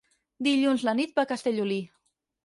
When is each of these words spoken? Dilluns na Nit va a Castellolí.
Dilluns 0.45 0.85
na 0.87 0.95
Nit 0.99 1.13
va 1.19 1.25
a 1.27 1.29
Castellolí. 1.33 1.77